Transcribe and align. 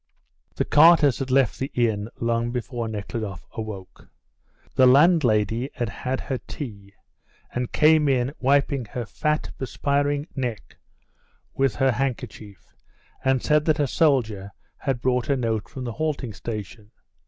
The 0.55 0.65
carters 0.65 1.19
had 1.19 1.29
left 1.29 1.59
the 1.59 1.69
inn 1.75 2.09
long 2.19 2.49
before 2.49 2.87
Nekhludoff 2.87 3.45
awoke. 3.53 4.09
The 4.73 4.87
landlady 4.87 5.69
had 5.75 5.89
had 5.89 6.21
her 6.21 6.39
tea, 6.39 6.95
and 7.53 7.71
came 7.71 8.09
in 8.09 8.33
wiping 8.39 8.85
her 8.85 9.05
fat, 9.05 9.51
perspiring 9.59 10.25
neck 10.35 10.77
with 11.53 11.75
her 11.75 11.91
handkerchief, 11.91 12.73
and 13.23 13.43
said 13.43 13.65
that 13.65 13.79
a 13.79 13.85
soldier 13.85 14.51
had 14.77 15.01
brought 15.01 15.29
a 15.29 15.37
note 15.37 15.69
from 15.69 15.83
the 15.83 15.91
halting 15.91 16.33
station. 16.33 16.89